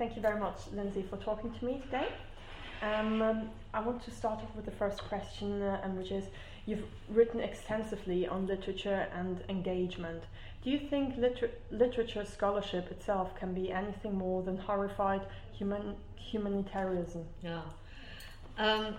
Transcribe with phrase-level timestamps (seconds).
[0.00, 2.08] thank you very much, Lindsay, for talking to me today.
[2.80, 6.24] Um, um, I want to start off with the first question, uh, which is
[6.64, 10.22] you've written extensively on literature and engagement.
[10.64, 15.20] Do you think liter- literature scholarship itself can be anything more than horrified
[15.52, 17.26] human- humanitarianism?
[17.42, 17.60] Yeah.
[18.56, 18.96] Um,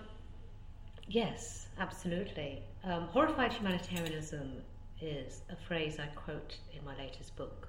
[1.08, 2.62] yes, absolutely.
[2.84, 4.62] Um, horrified humanitarianism
[5.00, 7.66] is a phrase I quote in my latest book,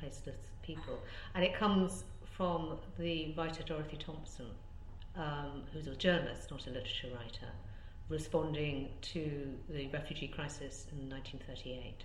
[0.00, 1.00] Placeless People,
[1.34, 2.04] and it comes
[2.36, 4.50] from the writer Dorothy Thompson,
[5.16, 7.50] um, who's a journalist, not a literature writer,
[8.10, 12.04] responding to the refugee crisis in 1938.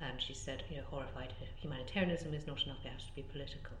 [0.00, 3.76] And she said, you know, horrified humanitarianism is not enough, it has to be political.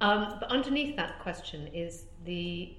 [0.00, 2.72] Um, but underneath that question is the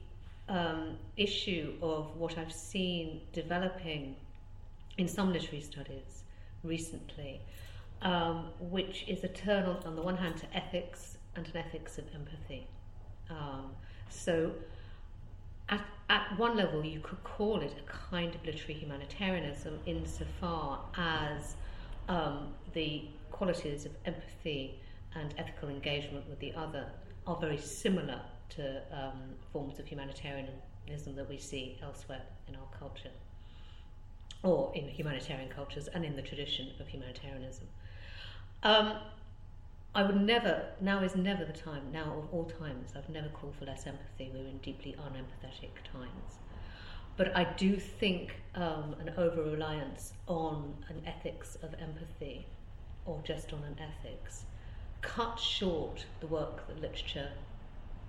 [0.48, 4.16] um, issue of what I've seen developing
[4.98, 6.24] in some literary studies
[6.64, 7.42] recently,
[8.02, 11.98] um, which is a turn on, on the one hand to ethics and an ethics
[11.98, 12.68] of empathy.
[13.30, 13.72] Um,
[14.10, 14.52] so,
[15.70, 21.56] at, at one level, you could call it a kind of literary humanitarianism insofar as
[22.10, 24.80] um, the qualities of empathy
[25.16, 26.86] and ethical engagement with the other
[27.28, 29.22] are very similar to um,
[29.54, 33.12] forms of humanitarianism that we see elsewhere in our culture,
[34.44, 37.68] or in humanitarian cultures and in the tradition of humanitarianism.
[38.64, 38.98] Um,
[39.94, 43.56] I would never, now is never the time, now of all times, I've never called
[43.56, 44.32] for less empathy.
[44.34, 46.40] We're in deeply unempathetic times.
[47.18, 52.48] But I do think um, an over reliance on an ethics of empathy,
[53.06, 54.46] or just on an ethics,
[55.02, 57.30] cuts short the work that literature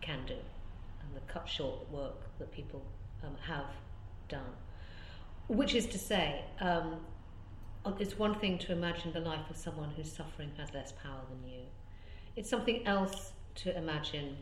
[0.00, 2.82] can do and the cut short work that people
[3.24, 3.66] um, have
[4.28, 4.52] done.
[5.48, 7.00] Which is to say, um,
[7.98, 11.50] it's one thing to imagine the life of someone who's suffering has less power than
[11.50, 11.62] you.
[12.36, 14.36] It's something else to imagine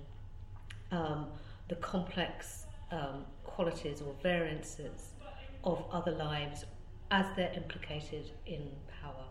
[0.93, 1.27] um,
[1.69, 5.13] the complex um, qualities or variances
[5.65, 6.65] of other lives
[7.11, 8.71] as they're implicated in
[9.03, 9.25] power.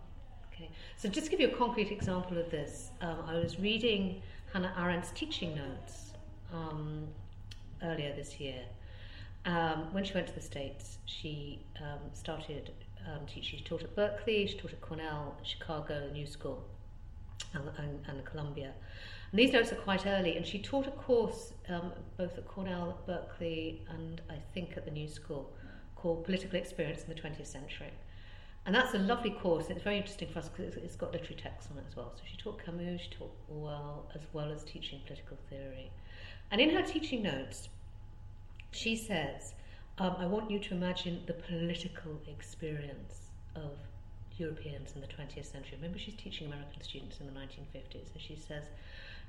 [0.53, 4.21] Okay, so just to give you a concrete example of this, um, I was reading
[4.51, 6.13] Hannah Arendt's teaching notes
[6.53, 7.07] um,
[7.83, 8.61] earlier this year.
[9.45, 12.71] Um, when she went to the States, she um, started
[13.13, 13.59] um, teaching.
[13.59, 16.63] She taught at Berkeley, she taught at Cornell, Chicago, New School,
[17.53, 18.73] and, and, and Columbia.
[19.31, 22.89] And these notes are quite early, and she taught a course um, both at Cornell,
[22.89, 25.51] at Berkeley, and I think at the New School
[25.95, 27.91] called Political Experience in the 20th Century.
[28.65, 29.69] And that's a lovely course.
[29.69, 32.11] It's very interesting for us because it's got literary texts on it as well.
[32.15, 35.91] So she taught Camus, she taught Orwell, as well as teaching political theory.
[36.51, 37.69] And in her teaching notes,
[38.71, 39.53] she says,
[39.99, 43.71] um, I want you to imagine the political experience of
[44.37, 45.75] Europeans in the 20th century.
[45.75, 48.63] Remember, she's teaching American students in the 1950s, and she says,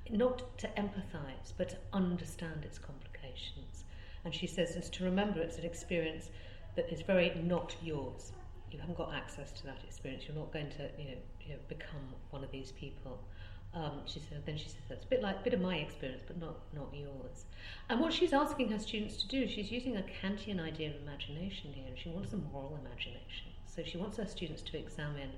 [0.08, 3.84] not to empathize, but to understand its complications.
[4.24, 6.30] And she says, it's to remember it's an experience
[6.76, 8.32] that is very not yours.
[8.70, 10.24] You haven't got access to that experience.
[10.28, 13.18] You're not going to, you know, you know become one of these people.
[13.72, 16.40] Um, she said, then she said, that's a bit like bit of my experience, but
[16.40, 17.44] not, not yours.
[17.88, 21.72] And what she's asking her students to do, she's using a Kantian idea of imagination
[21.72, 23.46] here, and she wants a moral imagination.
[23.66, 25.30] So she wants her students to examine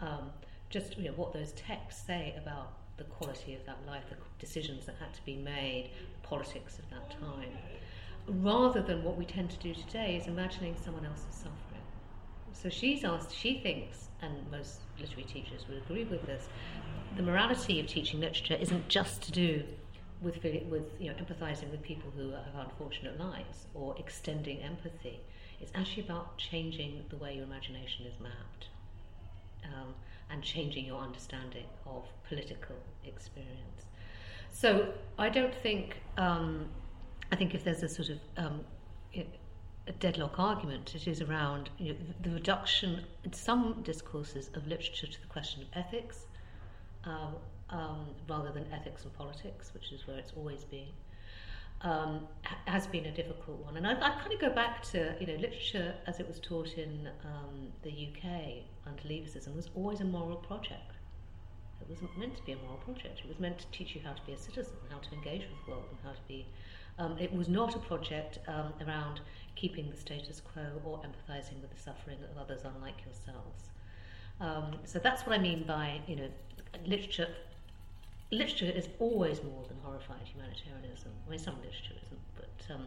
[0.00, 0.30] um,
[0.70, 4.86] just you know, what those texts say about the quality of that life, the decisions
[4.86, 5.90] that had to be made,
[6.22, 7.50] politics of that time,
[8.26, 11.73] rather than what we tend to do today is imagining someone else's suffering.
[12.54, 16.48] So she's asked, she thinks, and most literary teachers would agree with this,
[17.16, 19.64] the morality of teaching literature isn't just to do
[20.22, 25.20] with, with you know, empathizing with people who have unfortunate lives or extending empathy.
[25.60, 28.68] It's actually about changing the way your imagination is mapped
[29.64, 29.94] um,
[30.30, 33.86] and changing your understanding of political experience.
[34.50, 36.68] So I don't think, um,
[37.30, 38.60] I think if there's a sort of um,
[39.86, 45.06] a deadlock argument, it is around you know, the reduction in some discourses of literature
[45.06, 46.26] to the question of ethics
[47.04, 47.34] um,
[47.70, 50.88] um, rather than ethics and politics, which is where it's always been,
[51.82, 52.26] um,
[52.66, 53.76] has been a difficult one.
[53.76, 56.72] And I, I, kind of go back to, you know, literature as it was taught
[56.78, 60.92] in um, the UK under Leavisism was always a moral project.
[61.80, 63.20] It wasn't meant to be a moral project.
[63.22, 65.66] It was meant to teach you how to be a citizen, how to engage with
[65.66, 66.46] the world, and how to be.
[66.98, 69.20] Um, it was not a project um, around
[69.56, 73.70] keeping the status quo or empathizing with the suffering of others unlike yourselves.
[74.40, 76.28] Um, so that's what I mean by, you know,
[76.86, 77.28] literature
[78.32, 81.12] literature is always more than horrified humanitarianism.
[81.26, 82.86] I mean, some literature isn't, but um,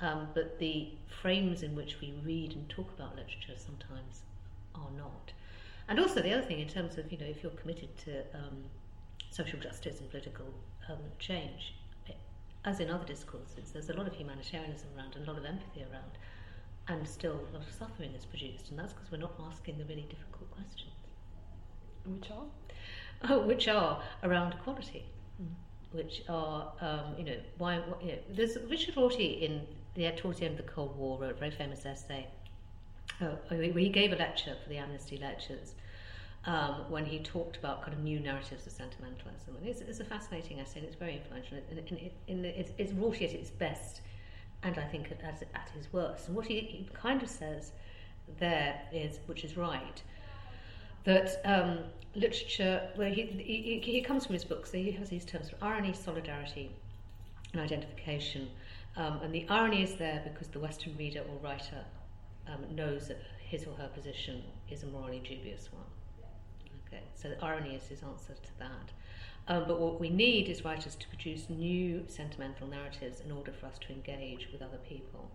[0.00, 0.88] um, but the
[1.22, 4.22] frames in which we read and talk about literature sometimes
[4.74, 5.32] are not.
[5.88, 8.64] And also the other thing, in terms of you know, if you're committed to um,
[9.30, 10.46] social justice and political
[10.88, 11.74] um, change,
[12.64, 15.82] as in other discourses, there's a lot of humanitarianism around and a lot of empathy
[15.82, 16.12] around,
[16.88, 19.84] and still a lot of suffering is produced, and that's because we're not asking the
[19.84, 20.92] really difficult questions.
[22.04, 22.44] Which are?
[23.26, 25.06] Oh, which are around equality,
[25.40, 25.46] mm.
[25.92, 29.62] which are, um, you know, why, you know, there's Richard Rorty in
[29.94, 32.26] the, towards the end of the Cold War wrote a very famous essay
[33.22, 35.74] uh, where he gave a lecture for the Amnesty Lectures
[36.46, 39.56] um, when he talked about kind of new narratives of sentimentalism.
[39.56, 41.58] And it's, it's a fascinating essay and it's very influential.
[41.70, 44.02] And, and it, it's, it's Rorty at its best
[44.62, 46.28] and I think at, at his worst.
[46.28, 47.72] And what he, he kind of says
[48.38, 50.02] there is, which is right,
[51.04, 51.80] that um,
[52.14, 55.62] literature, well, he, he, he comes from his books, so he has these terms of
[55.62, 56.70] irony, solidarity,
[57.52, 58.48] and identification.
[58.96, 61.84] Um, and the irony is there because the Western reader or writer
[62.48, 65.84] um, knows that his or her position is a morally dubious one.
[66.94, 68.92] Okay, so irony is his answer to that.
[69.48, 73.66] Um, but what we need is writers to produce new sentimental narratives in order for
[73.66, 75.30] us to engage with other people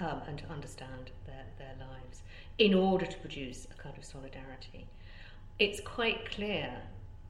[0.00, 2.22] um, and to understand their, their lives
[2.58, 4.86] in order to produce a kind of solidarity.
[5.58, 6.70] It's quite clear,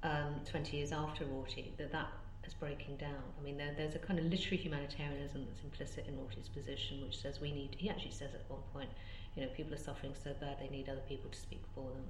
[0.02, 2.08] um, 20 years after Rorty, that that
[2.46, 3.22] is breaking down.
[3.38, 7.20] I mean, there, there's a kind of literary humanitarianism that's implicit in Rorty's position, which
[7.20, 8.90] says we need, he actually says at one point,
[9.34, 12.04] you know, people are suffering so bad they need other people to speak for them.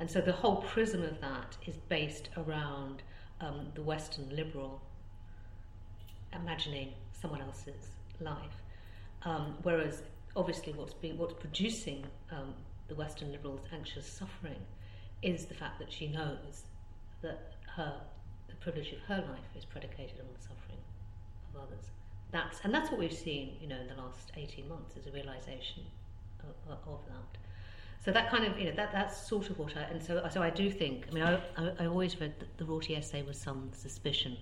[0.00, 3.02] And so the whole prism of that is based around
[3.40, 4.82] um, the Western liberal
[6.32, 7.90] imagining someone else's
[8.20, 8.62] life.
[9.22, 10.02] Um, whereas
[10.36, 12.54] obviously what's being what's producing um,
[12.88, 14.60] the Western liberals' anxious suffering
[15.22, 16.64] is the fact that she knows
[17.22, 18.00] that her
[18.64, 20.82] privilege of her life is predicated on the suffering
[21.48, 21.84] of others.
[22.36, 25.12] That's and that's what we've seen, you know, in the last eighteen months is a
[25.12, 25.82] realization
[26.42, 27.30] of, of that.
[28.04, 30.42] So that kind of, you know, that that's sort of what I, and so so
[30.42, 30.96] I do think.
[31.08, 34.36] I mean, I I, I always read the, the Rorty essay with some suspicion,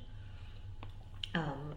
[1.35, 1.75] um,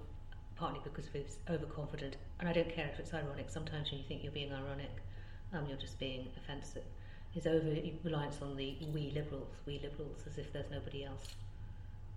[0.55, 3.47] partly because of his overconfident, and I don't care if it's ironic.
[3.49, 4.93] Sometimes when you think you're being ironic,
[5.53, 6.87] um, you're just being offensive.
[7.31, 7.69] His over
[8.03, 11.25] reliance on the we liberals, we liberals, as if there's nobody else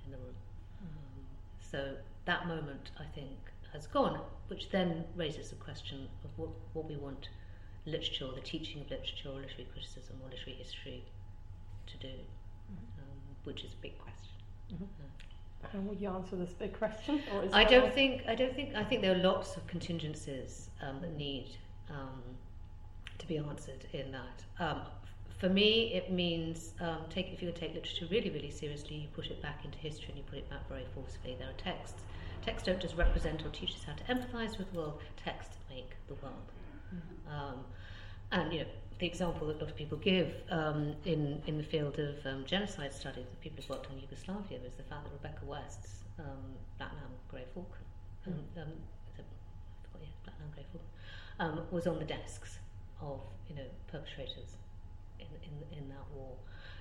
[0.09, 0.35] in the room.
[0.83, 1.23] Um,
[1.61, 1.95] so
[2.25, 3.37] that moment, I think,
[3.73, 7.29] has gone, which then raises the question of what, what we want
[7.87, 11.05] literature, the teaching of literature, or literary criticism, or literary history
[11.87, 13.01] to do, mm-hmm.
[13.01, 14.33] um, which is a big question.
[14.73, 14.85] Mm-hmm.
[14.85, 17.21] Uh, and will you answer this big question?
[17.53, 18.23] I don't think.
[18.29, 18.75] I don't think.
[18.75, 21.49] I think there are lots of contingencies um, that need
[21.91, 22.23] um,
[23.19, 24.45] to be answered in that.
[25.39, 29.27] For me, it means um, take if you take literature really, really seriously, you put
[29.27, 31.37] it back into history and you put it back very forcefully.
[31.39, 32.03] There are texts.
[32.43, 35.01] Texts don't just represent or teach us how to empathise with the world.
[35.17, 36.51] Texts make the world.
[36.93, 37.35] Mm-hmm.
[37.35, 37.65] Um,
[38.33, 38.67] and you know,
[38.99, 42.45] the example that a lot of people give um, in, in the field of um,
[42.45, 46.43] genocide studies, the people who've worked on Yugoslavia, is the fact that Rebecca West's um,
[46.79, 47.85] Black Lamb Grey Falcon,
[48.27, 48.63] um, mm.
[48.63, 48.73] um,
[49.17, 49.25] yeah,
[50.53, 50.89] Grey Falcon,
[51.39, 52.59] um, was on the desks
[53.01, 54.57] of you know perpetrators
[55.19, 56.37] in, in, in that war.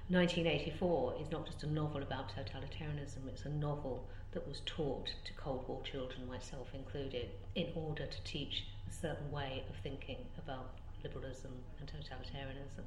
[0.10, 5.34] 1984 is not just a novel about totalitarianism, it's a novel that was taught to
[5.34, 10.76] Cold War children, myself included, in order to teach a certain way of thinking about
[11.04, 12.84] liberalism and totalitarianism.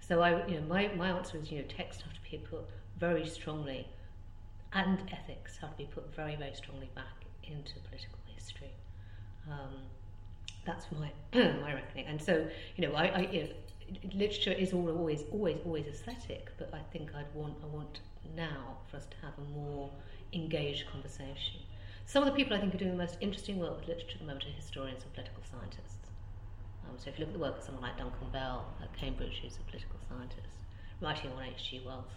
[0.00, 2.64] So I, you know, my, my answer is, you know, text have to be put
[2.98, 3.86] very strongly,
[4.72, 8.72] and ethics have to be put very, very strongly back into political history.
[9.50, 9.82] Um,
[10.64, 11.10] that's my
[11.60, 12.06] my reckoning.
[12.06, 13.48] And so, you know, I, I you know,
[14.12, 18.00] literature is always, always, always aesthetic, but I think I'd want, I want
[18.36, 19.90] now for us to have a more
[20.32, 21.60] engaged conversation.
[22.06, 24.20] Some of the people I think are doing the most interesting work with literature at
[24.20, 26.10] the moment are historians and political scientists.
[26.84, 29.40] Um, so if you look at the work of someone like Duncan Bell at Cambridge,
[29.42, 30.58] who's a political scientist,
[31.00, 31.82] writing on H.G.
[31.86, 32.10] Wells,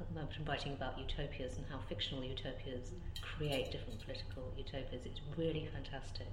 [0.00, 5.04] at the moment writing about utopias and how fictional utopias create different political utopias.
[5.04, 6.30] It's really fantastic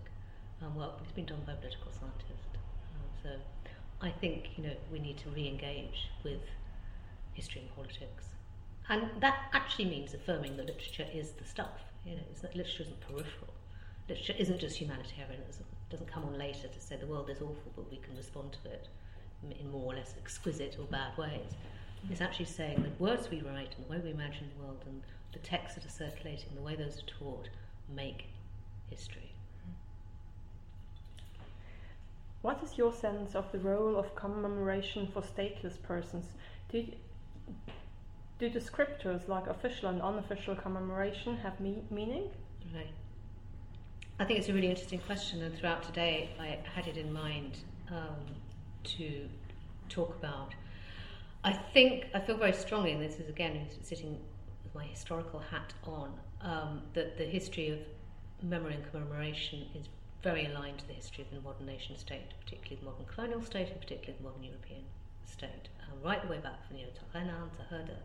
[0.62, 2.54] um, work, it's been done by a political scientists.
[2.54, 3.30] Um, so
[4.06, 6.42] I think you know we need to re-engage with
[7.34, 8.26] history and politics,
[8.88, 11.82] and that actually means affirming that literature is the stuff.
[12.06, 13.54] You know, it's that literature isn't peripheral.
[14.08, 17.72] Literature isn't just humanitarianism It doesn't come on later to say the world is awful,
[17.76, 18.88] but we can respond to it
[19.60, 21.56] in more or less exquisite or bad ways.
[22.10, 25.02] It's actually saying the words we write and the way we imagine the world and
[25.34, 27.50] the texts that are circulating, the way those are taught,
[27.90, 28.26] make
[28.90, 29.35] history.
[32.46, 36.26] What is your sense of the role of commemoration for stateless persons?
[36.70, 36.86] Do,
[38.38, 42.30] do descriptors like official and unofficial commemoration have me- meaning?
[42.72, 42.94] Right.
[44.20, 47.58] I think it's a really interesting question, and throughout today I had it in mind
[47.90, 48.28] um,
[48.96, 49.28] to
[49.90, 50.54] talk about.
[51.44, 54.20] I think I feel very strongly, and this is again sitting
[54.64, 57.80] with my historical hat on, um, that the history of
[58.44, 59.88] memory and commemoration is
[60.26, 63.70] very aligned to the history of the modern nation state, particularly the modern colonial state
[63.70, 64.82] and particularly the modern European
[65.24, 68.00] state, um, right the way back from you know, to Herder.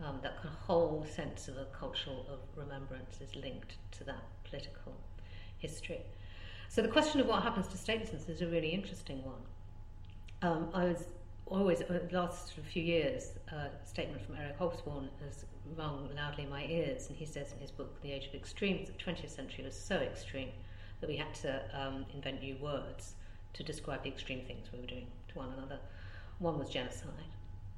[0.00, 4.22] Um, that kind of whole sense of a cultural of remembrance is linked to that
[4.44, 4.94] political
[5.58, 6.02] history.
[6.68, 9.42] So the question of what happens to statelessness is a really interesting one.
[10.42, 11.08] Um, I was
[11.46, 15.44] always, uh, the last few years, uh, a statement from Eric Hobsbawm has
[15.76, 18.86] rung loudly in my ears, and he says in his book, The Age of Extremes,
[18.86, 20.50] that the 20th century was so extreme
[21.00, 23.14] that we had to um, invent new words
[23.54, 25.78] to describe the extreme things we were doing to one another.
[26.38, 27.10] One was genocide,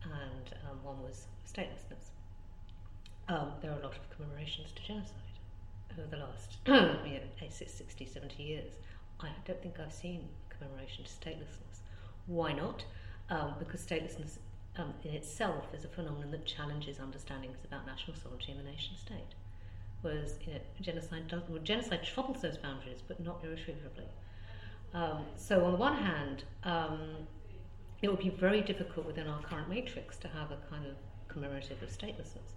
[0.04, 2.10] and um, one was statelessness.
[3.28, 5.14] Um, there are a lot of commemorations to genocide
[5.98, 8.72] over the last you know, 60, 70 years.
[9.20, 11.80] I don't think I've seen a commemoration to statelessness.
[12.26, 12.84] Why not?
[13.28, 14.38] Um, because statelessness
[14.76, 18.96] um, in itself is a phenomenon that challenges understandings about national sovereignty and the nation
[18.96, 19.34] state.
[20.02, 24.06] Whereas you know, genocide, does, well, genocide troubles those boundaries, but not irretrievably.
[24.94, 27.00] Um, so, on the one hand, um,
[28.02, 30.94] it would be very difficult within our current matrix to have a kind of
[31.28, 32.54] commemorative of statelessness.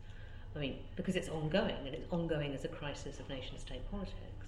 [0.56, 4.48] I mean, because it's ongoing, and it's ongoing as a crisis of nation state politics.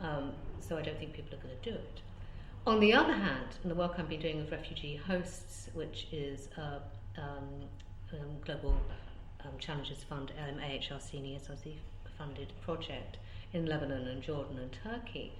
[0.00, 2.00] Um, so I don't think people are going to do it.
[2.66, 6.48] On the other hand, in the work I've been doing with refugee hosts, which is
[6.56, 6.82] a
[7.16, 7.68] um,
[8.44, 8.74] global
[9.44, 11.74] um, challenges fund, um, AHRC and ESRC
[12.18, 13.18] funded project
[13.52, 15.32] in Lebanon and Jordan and Turkey,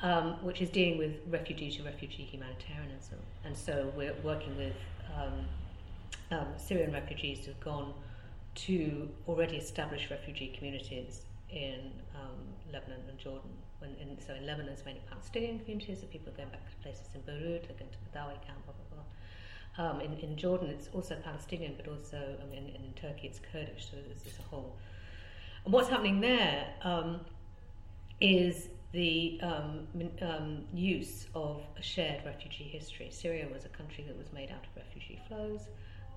[0.00, 3.18] um, which is dealing with refugee to refugee humanitarianism.
[3.44, 4.74] And so we're working with
[5.16, 5.46] um,
[6.56, 7.94] Syrian refugees who've gone
[8.54, 12.38] to already established refugee communities in um,
[12.72, 13.50] Lebanon and Jordan.
[13.78, 16.76] When in, so in Lebanon, it's mainly Palestinian communities, so people are going back to
[16.82, 19.06] places in Beirut, they're going to the Dawi camp, blah, blah, blah.
[19.76, 23.40] Um, in, in Jordan, it's also Palestinian, but also, I mean, in, in Turkey, it's
[23.52, 24.76] Kurdish, so there's this whole.
[25.64, 27.20] And what's happening there um,
[28.20, 29.86] is the um,
[30.22, 33.08] um, use of a shared refugee history.
[33.10, 35.68] Syria was a country that was made out of refugee flows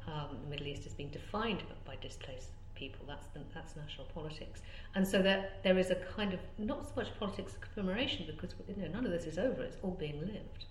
[0.07, 3.05] um, the Middle East has been defined by displaced people.
[3.07, 4.61] That's the, that's national politics,
[4.95, 8.55] and so there there is a kind of not so much politics of commemoration because
[8.67, 9.61] you know, none of this is over.
[9.63, 10.65] It's all being lived.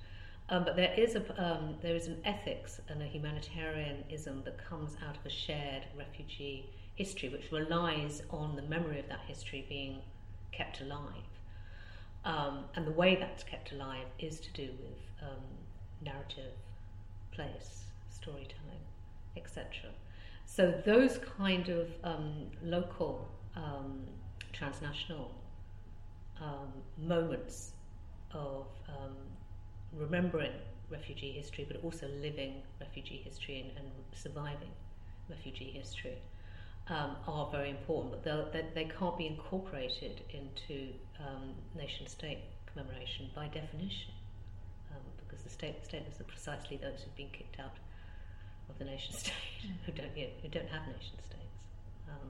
[0.49, 4.97] Um, but there is a um, there is an ethics and a humanitarianism that comes
[5.07, 10.01] out of a shared refugee history, which relies on the memory of that history being
[10.53, 11.31] kept alive.
[12.25, 15.45] Um, and the way that's kept alive is to do with um,
[16.03, 16.53] narrative,
[17.31, 18.81] place, storytelling
[19.37, 19.91] etc.
[20.47, 24.01] So those kind of um, local, um,
[24.53, 25.35] transnational
[26.41, 27.73] um, moments
[28.33, 29.17] of um,
[29.93, 30.53] remembering
[30.91, 34.71] refugee history, but also living refugee history and, and surviving
[35.29, 36.19] refugee history.
[36.89, 42.39] Um, are very important, but they, they can't be incorporated into um, nation state
[42.73, 44.13] commemoration by definition,
[44.93, 47.73] um, because the state stateless are precisely those who've been kicked out
[48.69, 49.33] of the nation state
[49.85, 51.59] who don't you know, who don't have nation states.
[52.09, 52.29] Um,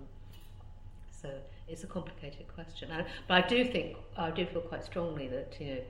[1.10, 1.30] so
[1.68, 2.90] it's a complicated question.
[2.90, 5.80] I, but I do think I do feel quite strongly that you know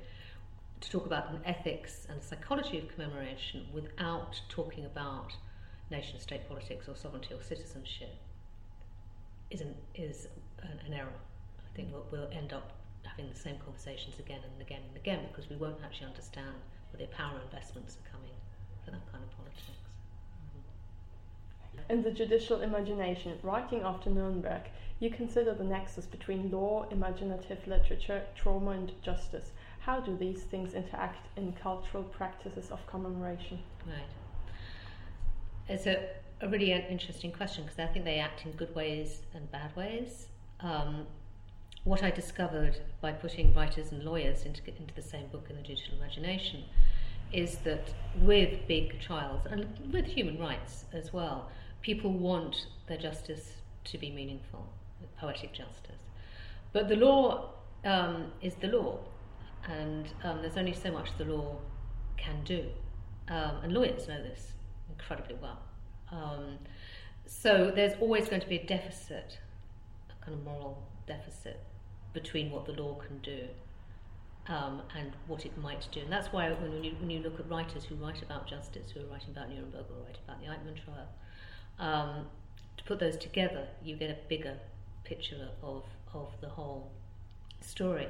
[0.81, 5.33] to talk about an ethics and psychology of commemoration without talking about
[5.91, 8.15] nation state politics or sovereignty or citizenship
[9.51, 10.29] is an, is
[10.63, 11.13] an, error.
[11.59, 12.73] I think we'll, we'll end up
[13.05, 16.55] having the same conversations again and again and again because we won't actually understand
[16.91, 18.35] where the power investments are coming
[18.85, 19.63] for that kind of politics.
[21.77, 21.93] Mm-hmm.
[21.93, 24.63] In the judicial imagination, writing after Nuremberg,
[24.99, 29.53] you consider the nexus between law, imaginative literature, trauma, and justice.
[29.81, 33.61] How do these things interact in cultural practices of commemoration?
[33.87, 34.09] Right.
[35.69, 36.09] It's a,
[36.41, 40.27] a really interesting question because I think they act in good ways and bad ways.
[40.61, 41.07] Um,
[41.85, 45.63] what I discovered by putting writers and lawyers into, into the same book in the
[45.63, 46.65] judicial imagination
[47.33, 51.49] is that with big trials and with human rights as well,
[51.83, 54.67] people want their justice to be meaningful,
[55.19, 56.03] poetic justice.
[56.73, 57.51] But the law
[57.85, 58.99] um, is the law,
[59.69, 61.57] and um, there's only so much the law
[62.17, 62.67] can do.
[63.29, 64.53] Um, and lawyers know this
[64.91, 65.59] incredibly well.
[66.11, 66.59] Um,
[67.27, 69.39] so there's always going to be a deficit,
[70.11, 71.61] a kind of moral deficit,
[72.13, 73.41] between what the law can do
[74.49, 76.01] um, and what it might do.
[76.01, 79.01] And that's why when you, when you look at writers who write about justice, who
[79.01, 81.09] are writing about Nuremberg or write about the Eichmann trial,
[81.79, 82.27] um,
[82.77, 84.57] to put those together, you get a bigger
[85.05, 85.83] picture of,
[86.15, 86.91] of the whole
[87.61, 88.09] story.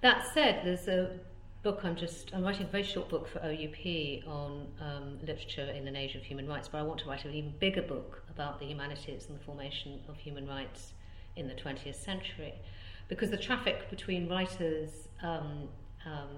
[0.00, 1.18] That said, there's a
[1.66, 5.88] book I'm just I'm writing a very short book for OUP on um, literature in
[5.88, 8.60] an age of human rights, but I want to write an even bigger book about
[8.60, 10.92] the humanities and the formation of human rights
[11.34, 12.54] in the 20th century.
[13.08, 15.68] because the traffic between writers, um,
[16.04, 16.30] um,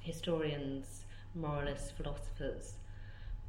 [0.00, 2.76] historians, moralists, philosophers,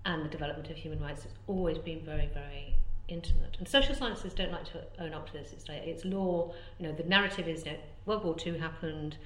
[0.03, 2.75] and the development of human rights has always been very, very
[3.07, 3.55] intimate.
[3.59, 5.53] And social sciences don't like to own up to this.
[5.53, 6.53] It's like it's law.
[6.79, 9.17] You know, the narrative is you know, World War II happened.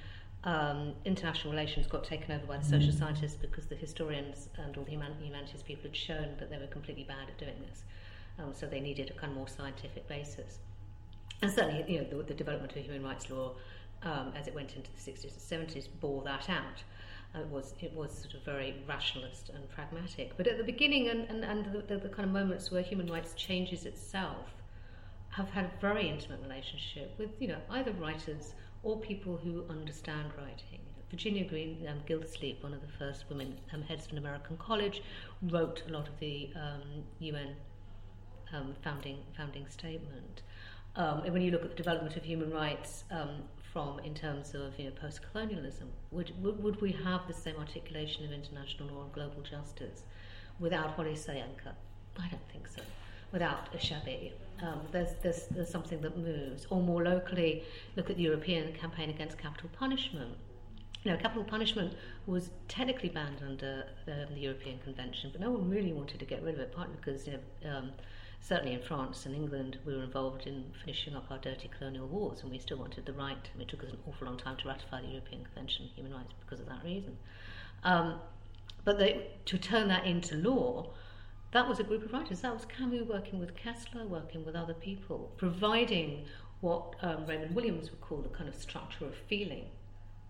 [0.44, 4.82] Um, international relations got taken over by the social scientists because the historians and all
[4.82, 7.84] the human- humanities people had shown that they were completely bad at doing this.
[8.38, 10.58] Um, so they needed a kind of more scientific basis.
[11.42, 13.52] And certainly, you know, the, the development of human rights law
[14.02, 16.82] um, as it went into the 60s and 70s bore that out.
[17.34, 20.36] Uh, it was it was sort of very rationalist and pragmatic.
[20.36, 23.10] But at the beginning and, and, and the, the, the kind of moments where human
[23.10, 24.54] rights changes itself
[25.30, 30.30] have had a very intimate relationship with you know either writers or people who understand
[30.36, 30.80] writing.
[31.10, 35.02] Virginia Green um, Gildersleeve, one of the first women um, heads of an American college,
[35.42, 37.54] wrote a lot of the um, UN
[38.52, 40.42] um, founding founding statement.
[40.96, 44.54] Um, and when you look at the development of human rights um, from in terms
[44.54, 49.02] of you know, post-colonialism, would, would, would we have the same articulation of international law
[49.04, 50.02] and global justice
[50.60, 51.72] without Wole Soyinka?
[52.18, 52.82] I don't think so.
[53.32, 56.66] Without Achebe, um, there's, there's, there's something that moves.
[56.70, 57.64] Or more locally,
[57.96, 60.36] look at the European campaign against capital punishment.
[61.04, 61.94] Know, capital punishment
[62.26, 66.44] was technically banned under um, the European Convention, but no one really wanted to get
[66.44, 67.90] rid of it, partly because you know, um,
[68.40, 72.42] certainly in France and England, we were involved in finishing up our dirty colonial wars,
[72.42, 73.50] and we still wanted the right.
[73.58, 76.34] It took us an awful long time to ratify the European Convention on Human Rights
[76.38, 77.16] because of that reason.
[77.82, 78.20] Um,
[78.84, 80.90] but they, to turn that into law,
[81.52, 82.40] that was a group of writers.
[82.40, 86.24] That was Camus working with Koestler, working with other people, providing
[86.60, 89.66] what um, Raymond Williams would call the kind of structure of feeling,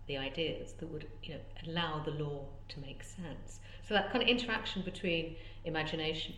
[0.07, 3.59] the ideas that would you know, allow the law to make sense.
[3.87, 6.35] So that kind of interaction between imagination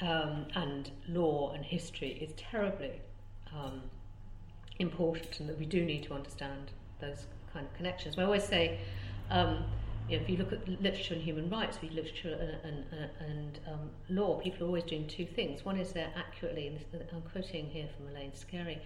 [0.00, 3.00] um, and law and history is terribly
[3.52, 3.82] um,
[4.78, 6.70] important, and that we do need to understand
[7.00, 8.18] those kind of connections.
[8.18, 8.78] I always say,
[9.30, 9.64] um,
[10.08, 13.90] you know, if you look at literature and human rights, literature and, and, and um,
[14.08, 15.64] law, people are always doing two things.
[15.64, 18.78] One is they're accurately, and I'm quoting here from Elaine Scarry,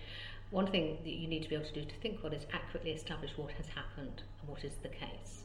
[0.50, 2.92] one thing that you need to be able to do to think what is accurately
[2.92, 5.42] establish what has happened and what is the case.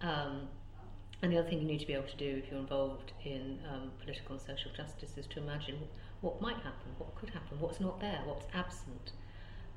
[0.00, 0.48] Um,
[1.22, 3.60] and the other thing you need to be able to do if you're involved in
[3.72, 5.78] um, political and social justice is to imagine
[6.20, 9.12] what might happen, what could happen, what's not there, what's absent.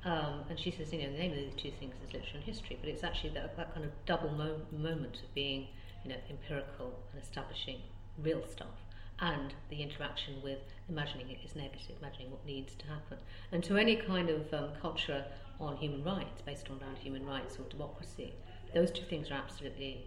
[0.04, 2.44] Um, and she says, you know, the name of these two things is literature and
[2.44, 5.66] history, but it's actually that, that kind of double mo- moment of being,
[6.04, 7.80] you know, empirical and establishing
[8.22, 8.84] real stuff,
[9.18, 13.18] and the interaction with imagining it is negative, imagining what needs to happen.
[13.50, 15.24] And to any kind of um, culture
[15.58, 18.32] on human rights, based on around human rights or democracy,
[18.74, 20.06] those two things are absolutely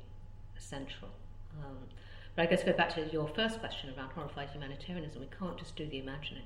[0.58, 1.10] essential.
[1.60, 1.78] Um,
[2.36, 5.20] but I guess go back to your first question around horrified humanitarianism.
[5.20, 6.44] We can't just do the imagining.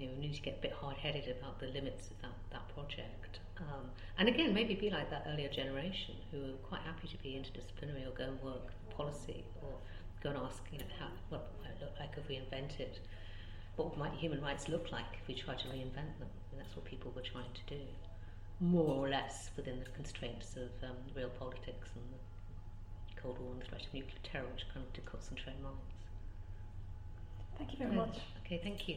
[0.00, 2.68] You know, we need to get a bit hard-headed about the limits of that, that
[2.74, 3.40] project.
[3.58, 7.30] Um, and again, maybe be like that earlier generation who are quite happy to be
[7.38, 9.72] interdisciplinary or go and work policy or
[10.22, 12.98] go and ask, you know, how, what might it look like if we invented,
[13.76, 16.28] what might human rights look like if we try to reinvent them?
[16.50, 17.82] And that's what people were trying to do,
[18.60, 23.60] more or less within the constraints of um, real politics and the Cold War and
[23.60, 25.78] the threat of nuclear terror, which kind of did concentrate minds.
[27.58, 28.16] Thank you very much.
[28.44, 28.96] Okay, thank you.